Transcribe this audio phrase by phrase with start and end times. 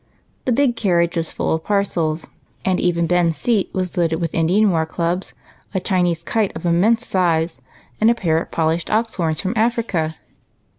[0.45, 2.27] The big carriage was full of parcels,
[2.65, 5.35] and even Ben's seat was loaded with Indian war clubs,
[5.75, 7.61] a Chinese kite of immense size,
[8.01, 10.15] and a jDair of polished ox horns from Africa.